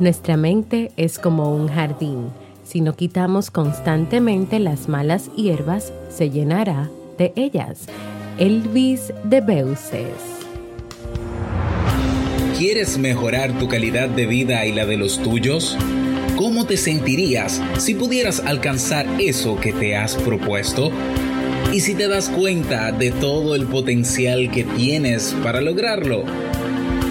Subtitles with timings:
[0.00, 2.30] Nuestra mente es como un jardín.
[2.64, 6.88] Si no quitamos constantemente las malas hierbas, se llenará
[7.18, 7.84] de ellas.
[8.38, 10.14] Elvis de Beuces.
[12.56, 15.76] ¿Quieres mejorar tu calidad de vida y la de los tuyos?
[16.38, 20.90] ¿Cómo te sentirías si pudieras alcanzar eso que te has propuesto?
[21.74, 26.24] ¿Y si te das cuenta de todo el potencial que tienes para lograrlo?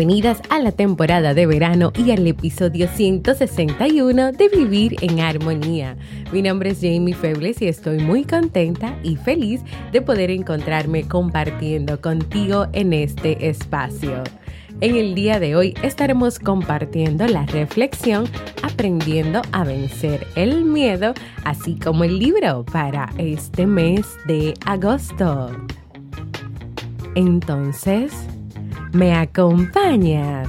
[0.00, 5.94] Bienvenidas a la temporada de verano y al episodio 161 de Vivir en Armonía.
[6.32, 9.60] Mi nombre es Jamie Febles y estoy muy contenta y feliz
[9.92, 14.24] de poder encontrarme compartiendo contigo en este espacio.
[14.80, 18.24] En el día de hoy estaremos compartiendo la reflexión
[18.62, 21.12] Aprendiendo a vencer el miedo,
[21.44, 25.50] así como el libro para este mes de agosto.
[27.14, 28.14] Entonces,
[28.92, 30.48] ¿Me acompañas?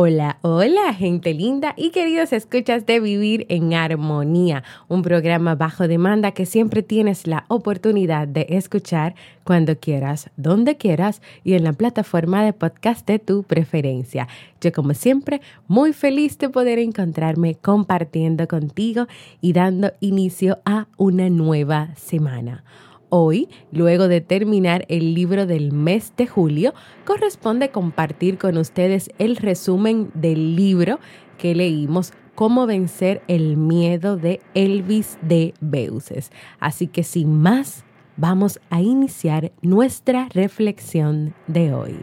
[0.00, 6.30] Hola, hola gente linda y queridos escuchas de Vivir en Armonía, un programa bajo demanda
[6.30, 12.44] que siempre tienes la oportunidad de escuchar cuando quieras, donde quieras y en la plataforma
[12.44, 14.28] de podcast de tu preferencia.
[14.60, 19.08] Yo como siempre muy feliz de poder encontrarme compartiendo contigo
[19.40, 22.62] y dando inicio a una nueva semana.
[23.10, 26.74] Hoy, luego de terminar el libro del mes de julio,
[27.06, 30.98] corresponde compartir con ustedes el resumen del libro
[31.38, 36.30] que leímos Cómo vencer el miedo de Elvis de Beuces.
[36.60, 37.84] Así que sin más,
[38.16, 41.96] vamos a iniciar nuestra reflexión de hoy.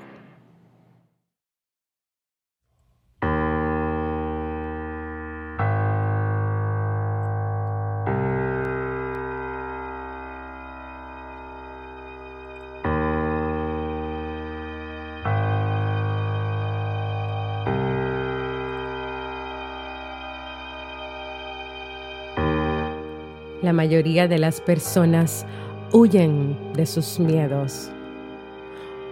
[23.65, 25.43] La mayoría de las personas
[25.91, 27.89] huyen de sus miedos.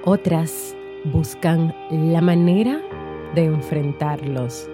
[0.06, 0.76] Otras
[1.06, 2.80] buscan la manera
[3.34, 4.70] de enfrentarlos,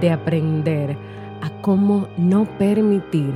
[0.00, 0.96] de aprender
[1.40, 3.32] a cómo no permitir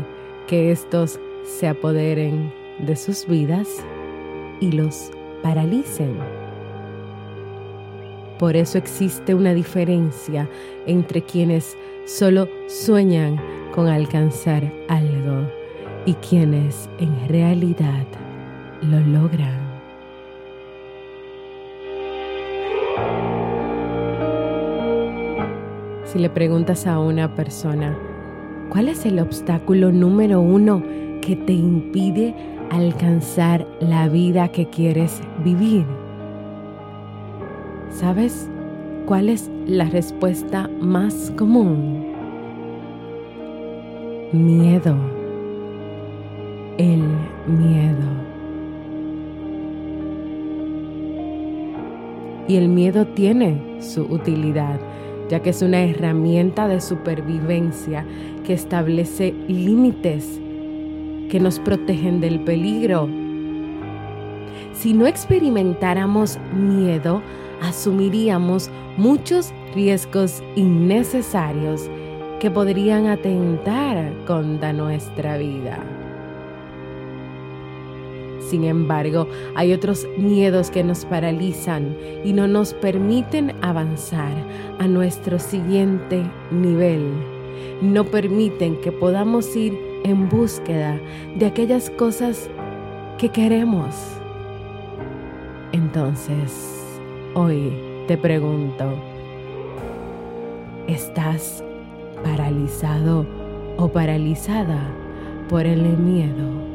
[0.47, 3.67] que estos se apoderen de sus vidas
[4.61, 5.11] y los
[5.43, 6.17] paralicen.
[8.39, 10.49] Por eso existe una diferencia
[10.87, 13.41] entre quienes solo sueñan
[13.75, 15.62] con alcanzar algo
[16.05, 18.07] y quienes en realidad
[18.83, 19.61] lo logran.
[26.05, 27.97] Si le preguntas a una persona,
[28.69, 30.83] ¿cuál es el obstáculo número uno
[31.23, 32.35] que te impide
[32.71, 35.87] alcanzar la vida que quieres vivir?
[37.89, 38.51] ¿Sabes
[39.07, 42.13] cuál es la respuesta más común?
[44.33, 45.12] Miedo
[46.83, 47.03] el
[47.47, 48.09] miedo.
[52.49, 54.81] Y el miedo tiene su utilidad,
[55.29, 58.05] ya que es una herramienta de supervivencia
[58.45, 60.41] que establece límites
[61.31, 63.09] que nos protegen del peligro.
[64.73, 67.23] Si no experimentáramos miedo,
[67.61, 71.89] asumiríamos muchos riesgos innecesarios
[72.41, 76.02] que podrían atentar contra nuestra vida.
[78.53, 84.31] Sin embargo, hay otros miedos que nos paralizan y no nos permiten avanzar
[84.79, 87.01] a nuestro siguiente nivel.
[87.81, 89.73] No permiten que podamos ir
[90.05, 91.01] en búsqueda
[91.39, 92.51] de aquellas cosas
[93.17, 93.95] que queremos.
[95.73, 96.85] Entonces,
[97.33, 97.73] hoy
[98.07, 98.85] te pregunto,
[100.89, 101.65] ¿estás
[102.23, 103.25] paralizado
[103.79, 104.79] o paralizada
[105.49, 106.72] por el miedo?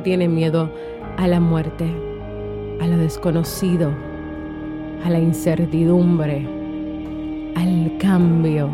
[0.00, 0.70] Tiene miedo
[1.16, 1.86] a la muerte,
[2.80, 3.90] a lo desconocido,
[5.04, 6.46] a la incertidumbre,
[7.54, 8.70] al cambio,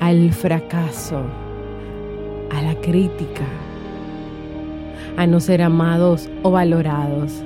[0.00, 1.22] al fracaso,
[2.50, 3.44] a la crítica,
[5.16, 7.42] a no ser amados o valorados.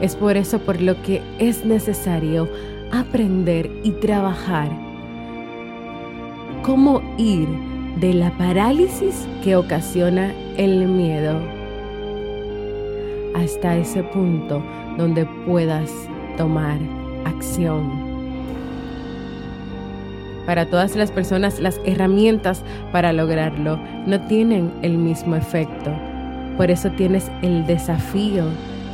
[0.00, 2.48] Es por eso por lo que es necesario
[2.92, 4.70] aprender y trabajar
[6.62, 7.48] cómo ir
[8.00, 11.40] de la parálisis que ocasiona el miedo
[13.34, 14.62] hasta ese punto
[14.96, 15.90] donde puedas
[16.36, 16.78] tomar
[17.24, 18.14] acción.
[20.46, 22.62] Para todas las personas las herramientas
[22.92, 25.90] para lograrlo no tienen el mismo efecto.
[26.56, 28.44] Por eso tienes el desafío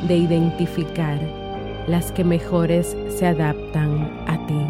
[0.06, 1.18] de identificar
[1.86, 4.66] las que mejores se adaptan a ti,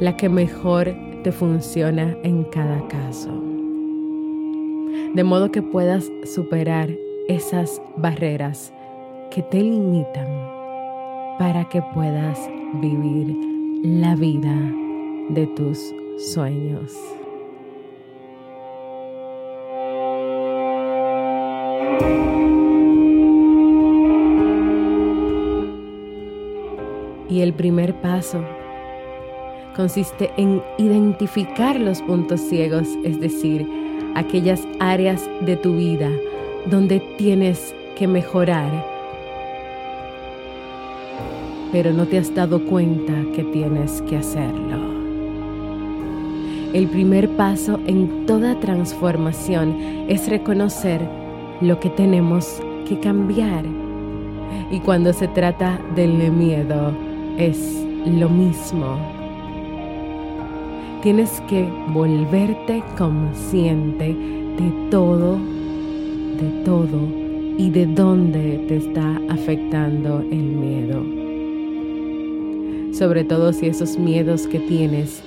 [0.00, 3.51] la que mejor te funciona en cada caso.
[5.14, 6.90] De modo que puedas superar
[7.28, 8.72] esas barreras
[9.30, 10.28] que te limitan
[11.38, 12.38] para que puedas
[12.80, 13.36] vivir
[13.82, 14.54] la vida
[15.30, 15.78] de tus
[16.32, 16.92] sueños.
[27.28, 28.44] Y el primer paso
[29.74, 33.66] consiste en identificar los puntos ciegos, es decir,
[34.14, 36.10] aquellas áreas de tu vida
[36.66, 38.70] donde tienes que mejorar,
[41.72, 44.92] pero no te has dado cuenta que tienes que hacerlo.
[46.72, 49.76] El primer paso en toda transformación
[50.08, 51.00] es reconocer
[51.60, 53.64] lo que tenemos que cambiar.
[54.70, 56.92] Y cuando se trata del miedo,
[57.36, 59.21] es lo mismo.
[61.02, 65.38] Tienes que volverte consciente de todo
[66.42, 67.08] de todo
[67.58, 71.04] y de dónde te está afectando el miedo.
[72.92, 75.22] Sobre todo si esos miedos que tienes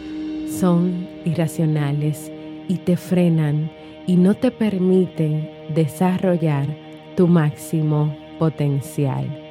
[0.60, 2.31] son irracionales
[2.68, 3.72] y te frenan
[4.07, 6.68] y no te permiten desarrollar
[7.16, 9.44] tu máximo potencial.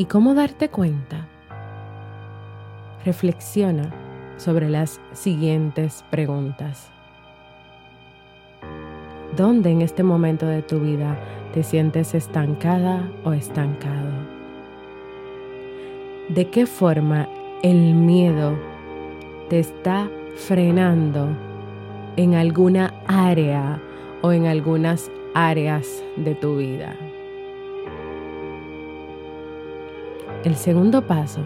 [0.00, 1.28] ¿Y cómo darte cuenta?
[3.04, 3.92] Reflexiona
[4.38, 6.90] sobre las siguientes preguntas.
[9.36, 11.18] ¿Dónde en este momento de tu vida
[11.52, 14.08] te sientes estancada o estancado?
[16.30, 17.28] ¿De qué forma
[17.62, 18.58] el miedo
[19.50, 21.28] te está frenando
[22.16, 23.78] en alguna área
[24.22, 26.96] o en algunas áreas de tu vida?
[30.44, 31.40] El segundo paso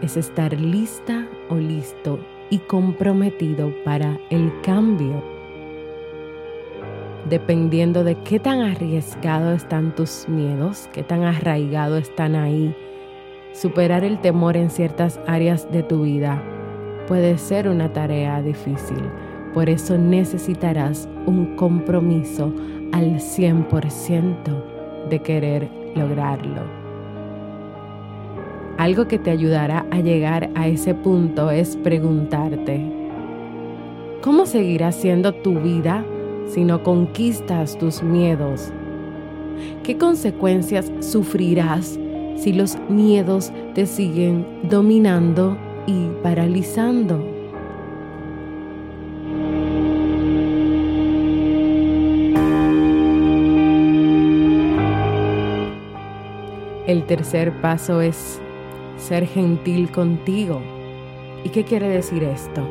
[0.00, 2.18] es estar lista o listo
[2.50, 5.22] y comprometido para el cambio.
[7.28, 12.74] Dependiendo de qué tan arriesgado están tus miedos, qué tan arraigados están ahí,
[13.52, 16.42] superar el temor en ciertas áreas de tu vida
[17.08, 19.02] puede ser una tarea difícil.
[19.54, 22.52] Por eso necesitarás un compromiso
[22.92, 26.77] al 100% de querer lograrlo.
[28.78, 32.80] Algo que te ayudará a llegar a ese punto es preguntarte,
[34.22, 36.04] ¿cómo seguirá siendo tu vida
[36.46, 38.72] si no conquistas tus miedos?
[39.82, 41.98] ¿Qué consecuencias sufrirás
[42.36, 45.58] si los miedos te siguen dominando
[45.88, 47.20] y paralizando?
[56.86, 58.40] El tercer paso es
[58.98, 60.60] ser gentil contigo.
[61.44, 62.68] ¿Y qué quiere decir esto?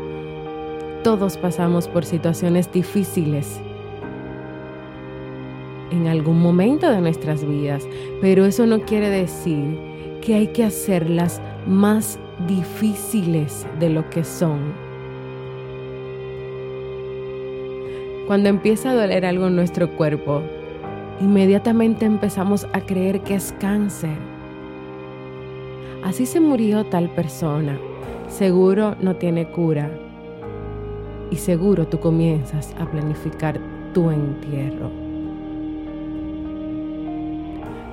[1.03, 3.60] Todos pasamos por situaciones difíciles
[5.91, 7.88] en algún momento de nuestras vidas,
[8.22, 9.77] pero eso no quiere decir
[10.22, 14.60] que hay que hacerlas más difíciles de lo que son.
[18.27, 20.41] Cuando empieza a doler algo en nuestro cuerpo,
[21.22, 24.37] inmediatamente empezamos a creer que es cáncer.
[26.07, 27.77] Así se murió tal persona.
[28.29, 29.91] Seguro no tiene cura.
[31.31, 33.59] Y seguro tú comienzas a planificar
[33.93, 34.89] tu entierro.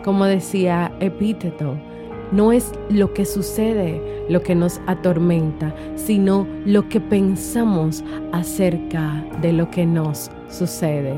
[0.04, 1.74] Como decía Epíteto,
[2.30, 9.52] no es lo que sucede lo que nos atormenta, sino lo que pensamos acerca de
[9.52, 11.14] lo que nos sucede.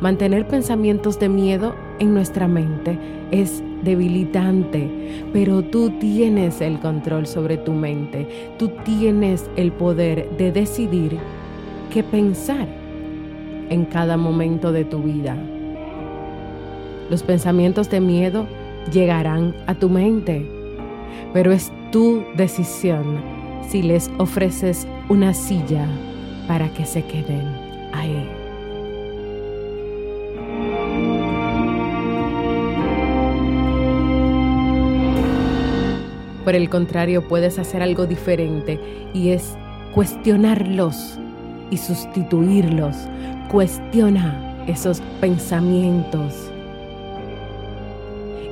[0.00, 2.98] Mantener pensamientos de miedo en nuestra mente
[3.30, 4.90] es debilitante,
[5.32, 8.26] pero tú tienes el control sobre tu mente,
[8.58, 11.16] tú tienes el poder de decidir
[11.92, 12.66] qué pensar
[13.70, 15.36] en cada momento de tu vida.
[17.08, 18.46] Los pensamientos de miedo
[18.92, 20.44] llegarán a tu mente,
[21.32, 23.20] pero es tu decisión
[23.68, 25.86] si les ofreces una silla
[26.48, 27.46] para que se queden
[27.92, 28.41] ahí.
[36.44, 38.80] Por el contrario, puedes hacer algo diferente
[39.14, 39.56] y es
[39.94, 41.18] cuestionarlos
[41.70, 42.96] y sustituirlos.
[43.50, 46.52] Cuestiona esos pensamientos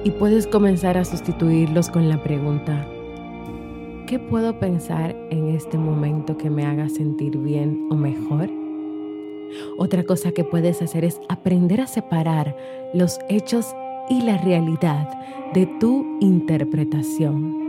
[0.05, 2.87] y puedes comenzar a sustituirlos con la pregunta,
[4.07, 8.49] ¿qué puedo pensar en este momento que me haga sentir bien o mejor?
[9.79, 12.57] Otra cosa que puedes hacer es aprender a separar
[12.95, 13.75] los hechos
[14.09, 15.09] y la realidad
[15.53, 17.60] de tu interpretación.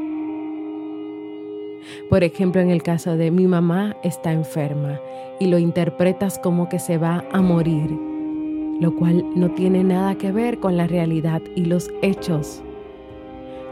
[2.10, 5.00] Por ejemplo, en el caso de mi mamá está enferma
[5.40, 8.12] y lo interpretas como que se va a morir
[8.82, 12.64] lo cual no tiene nada que ver con la realidad y los hechos.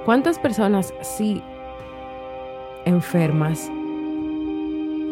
[0.06, 1.42] ¿Cuántas personas sí
[2.86, 3.72] enfermas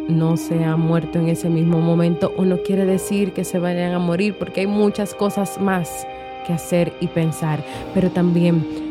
[0.08, 3.94] no se han muerto en ese mismo momento o no quiere decir que se vayan
[3.94, 6.06] a morir porque hay muchas cosas más
[6.46, 7.60] que hacer y pensar,
[7.96, 8.87] pero también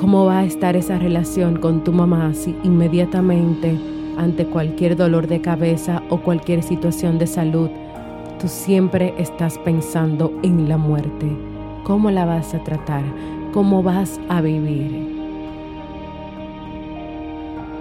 [0.00, 3.78] cómo va a estar esa relación con tu mamá si inmediatamente
[4.16, 7.68] ante cualquier dolor de cabeza o cualquier situación de salud
[8.40, 11.30] tú siempre estás pensando en la muerte.
[11.84, 13.02] ¿Cómo la vas a tratar?
[13.52, 15.06] ¿Cómo vas a vivir?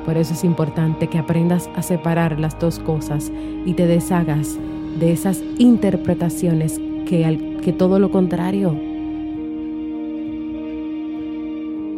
[0.06, 3.32] Por eso es importante que aprendas a separar las dos cosas
[3.66, 4.60] y te deshagas
[5.00, 8.88] de esas interpretaciones que, que todo lo contrario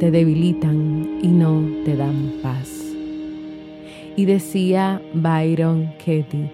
[0.01, 2.91] te debilitan y no te dan paz.
[4.15, 6.51] Y decía Byron Katie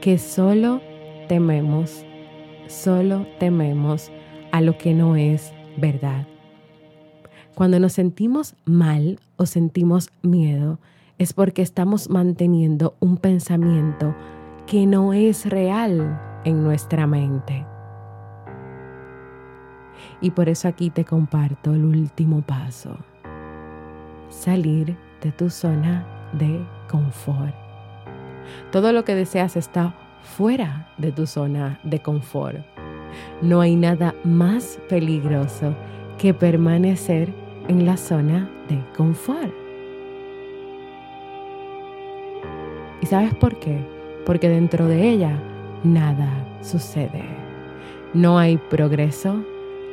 [0.00, 0.80] que solo
[1.26, 2.04] tememos,
[2.68, 4.12] solo tememos
[4.52, 6.28] a lo que no es verdad.
[7.56, 10.78] Cuando nos sentimos mal o sentimos miedo,
[11.18, 14.14] es porque estamos manteniendo un pensamiento
[14.68, 17.71] que no es real en nuestra mente.
[20.22, 22.96] Y por eso aquí te comparto el último paso.
[24.28, 27.52] Salir de tu zona de confort.
[28.70, 32.58] Todo lo que deseas está fuera de tu zona de confort.
[33.42, 35.74] No hay nada más peligroso
[36.18, 37.34] que permanecer
[37.68, 39.52] en la zona de confort.
[43.00, 43.84] ¿Y sabes por qué?
[44.24, 45.36] Porque dentro de ella
[45.82, 47.24] nada sucede.
[48.14, 49.44] No hay progreso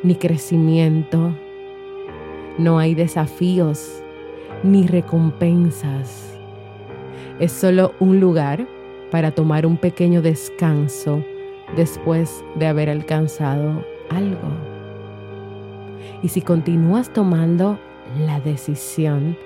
[0.03, 1.33] ni crecimiento.
[2.57, 4.03] No hay desafíos
[4.63, 6.37] ni recompensas.
[7.39, 8.67] Es solo un lugar
[9.11, 11.23] para tomar un pequeño descanso
[11.75, 14.49] después de haber alcanzado algo.
[16.21, 17.79] Y si continúas tomando
[18.25, 19.37] la decisión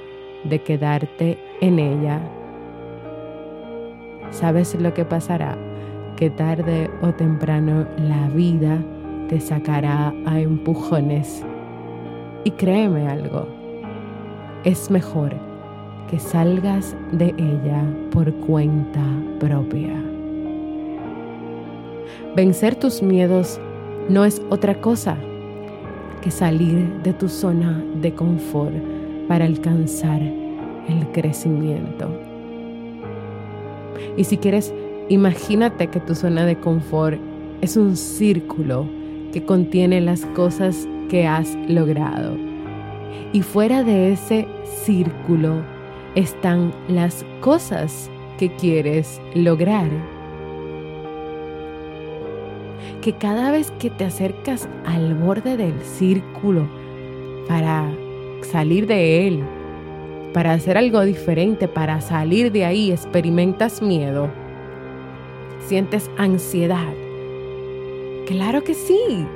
[0.44, 2.20] de quedarte en ella,
[4.32, 5.58] ¿sabes lo que pasará?
[6.16, 8.84] Que tarde o temprano la vida
[9.30, 11.44] te sacará a empujones.
[12.44, 13.48] Y créeme algo,
[14.63, 15.34] es mejor
[16.10, 19.03] que salgas de ella por cuenta
[19.39, 19.94] propia.
[22.36, 23.60] Vencer tus miedos
[24.10, 25.18] no es otra cosa
[26.22, 28.74] que salir de tu zona de confort
[29.27, 32.10] para alcanzar el crecimiento.
[34.18, 34.74] Y si quieres,
[35.10, 37.20] imagínate que tu zona de confort
[37.62, 38.86] es un círculo
[39.34, 42.38] que contiene las cosas que has logrado.
[43.34, 44.48] Y fuera de ese
[44.86, 45.62] círculo
[46.16, 49.90] están las cosas que quieres lograr.
[53.02, 56.68] Que cada vez que te acercas al borde del círculo
[57.48, 57.92] para
[58.42, 59.44] salir de él,
[60.32, 64.30] para hacer algo diferente, para salir de ahí, experimentas miedo.
[65.68, 67.03] ¿Sientes ansiedad?
[68.25, 69.27] Claro que sí.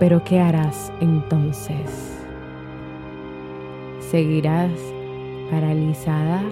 [0.00, 2.24] Pero ¿qué harás entonces?
[4.00, 4.72] ¿Seguirás
[5.50, 6.42] paralizada,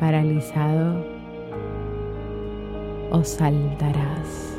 [0.00, 1.06] paralizado
[3.10, 4.58] o saltarás?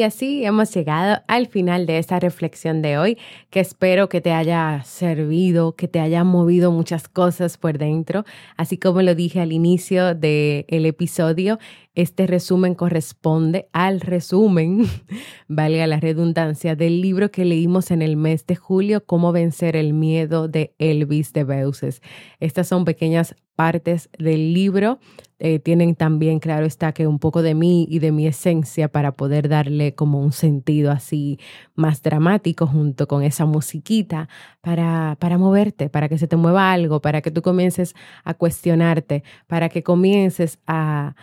[0.00, 3.18] Y así hemos llegado al final de esta reflexión de hoy,
[3.50, 8.24] que espero que te haya servido, que te haya movido muchas cosas por dentro.
[8.56, 11.58] Así como lo dije al inicio del episodio,
[11.94, 14.86] este resumen corresponde al resumen,
[15.48, 19.92] valga la redundancia, del libro que leímos en el mes de julio, Cómo vencer el
[19.92, 22.00] miedo de Elvis de Beuces.
[22.38, 25.00] Estas son pequeñas partes del libro.
[25.38, 29.12] Eh, tienen también, claro está, que un poco de mí y de mi esencia para
[29.12, 31.38] poder darle como un sentido así
[31.74, 34.30] más dramático junto con esa musiquita
[34.62, 39.24] para, para moverte, para que se te mueva algo, para que tú comiences a cuestionarte,
[39.46, 41.14] para que comiences a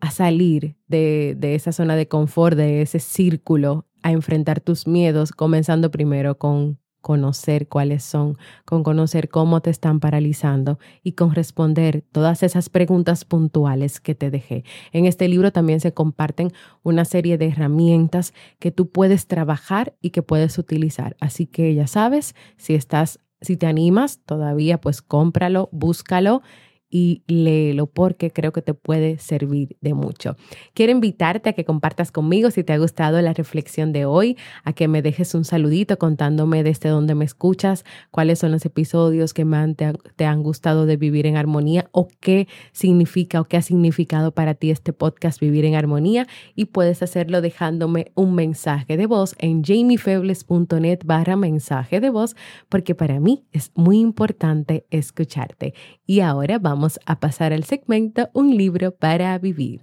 [0.00, 5.32] a salir de, de esa zona de confort, de ese círculo, a enfrentar tus miedos,
[5.32, 12.02] comenzando primero con conocer cuáles son, con conocer cómo te están paralizando y con responder
[12.12, 14.64] todas esas preguntas puntuales que te dejé.
[14.90, 16.50] En este libro también se comparten
[16.82, 21.14] una serie de herramientas que tú puedes trabajar y que puedes utilizar.
[21.20, 26.40] Así que ya sabes, si estás si te animas todavía, pues cómpralo, búscalo
[26.94, 30.36] y léelo porque creo que te puede servir de mucho.
[30.74, 34.74] Quiero invitarte a que compartas conmigo si te ha gustado la reflexión de hoy, a
[34.74, 39.44] que me dejes un saludito contándome desde dónde me escuchas, cuáles son los episodios que
[39.44, 44.30] más te, han gustado de vivir en armonía o qué significa o qué ha significado
[44.30, 49.34] para ti este podcast Vivir en Armonía y puedes hacerlo dejándome un mensaje de voz
[49.38, 52.36] en jamiefebles.net barra mensaje de voz
[52.68, 55.74] porque para mí es muy importante escucharte.
[56.06, 59.80] Y ahora vamos a pasar al segmento Un libro para vivir.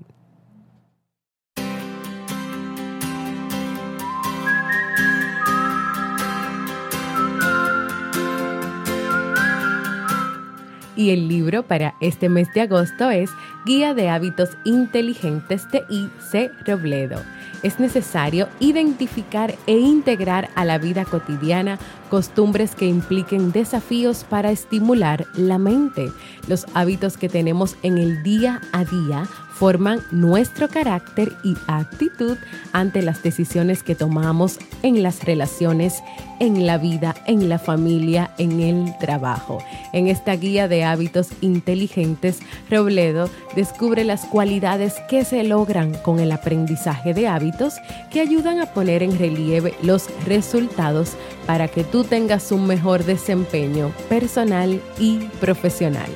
[10.96, 13.32] Y el libro para este mes de agosto es
[13.66, 16.52] Guía de Hábitos Inteligentes de I.C.
[16.66, 17.20] Robledo.
[17.64, 21.78] Es necesario identificar e integrar a la vida cotidiana
[22.10, 26.12] costumbres que impliquen desafíos para estimular la mente.
[26.48, 29.28] Los hábitos que tenemos en el día a día
[29.62, 32.36] forman nuestro carácter y actitud
[32.74, 36.02] ante las decisiones que tomamos en las relaciones,
[36.40, 39.60] en la vida, en la familia, en el trabajo.
[39.94, 42.40] En esta guía de hábitos inteligentes,
[42.72, 47.76] Robledo descubre las cualidades que se logran con el aprendizaje de hábitos
[48.10, 51.12] que ayudan a poner en relieve los resultados
[51.46, 56.10] para que tú tengas un mejor desempeño personal y profesional.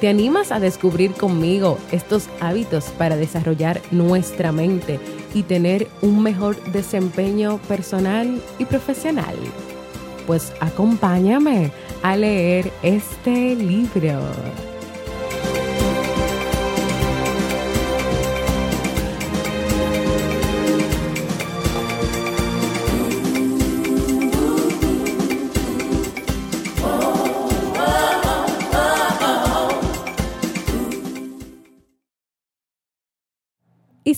[0.00, 5.00] ¿Te animas a descubrir conmigo estos hábitos para desarrollar nuestra mente
[5.34, 9.34] y tener un mejor desempeño personal y profesional?
[10.24, 14.20] Pues acompáñame a leer este libro.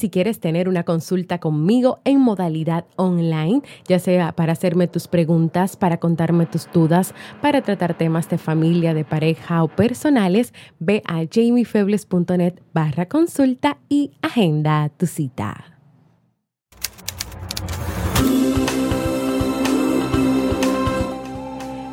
[0.01, 5.77] Si quieres tener una consulta conmigo en modalidad online, ya sea para hacerme tus preguntas,
[5.77, 11.23] para contarme tus dudas, para tratar temas de familia, de pareja o personales, ve a
[11.31, 15.77] jamiefebles.net barra consulta y agenda tu cita.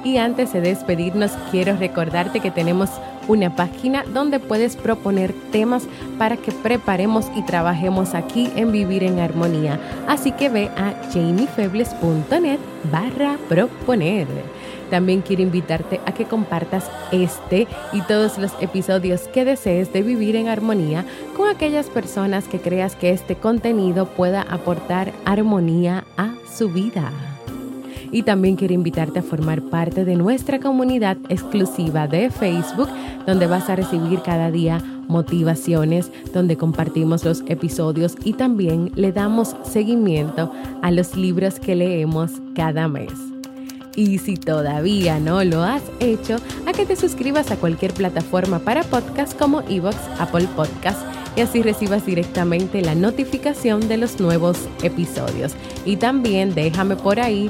[0.06, 2.90] Y antes de despedirnos, quiero recordarte que tenemos
[3.28, 5.84] una página donde puedes proponer temas
[6.18, 9.80] para que preparemos y trabajemos aquí en Vivir en Armonía.
[10.08, 12.60] Así que ve a jamiefebles.net
[12.92, 14.28] barra proponer.
[14.90, 20.36] También quiero invitarte a que compartas este y todos los episodios que desees de vivir
[20.36, 26.70] en armonía con aquellas personas que creas que este contenido pueda aportar armonía a su
[26.70, 27.12] vida.
[28.12, 32.90] Y también quiero invitarte a formar parte de nuestra comunidad exclusiva de Facebook,
[33.26, 39.56] donde vas a recibir cada día motivaciones, donde compartimos los episodios y también le damos
[39.64, 43.12] seguimiento a los libros que leemos cada mes.
[43.96, 46.36] Y si todavía no lo has hecho,
[46.68, 51.00] a que te suscribas a cualquier plataforma para podcast como Evox, Apple Podcast
[51.36, 55.54] y así recibas directamente la notificación de los nuevos episodios.
[55.84, 57.50] Y también déjame por ahí